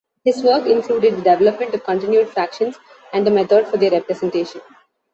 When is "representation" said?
3.91-4.61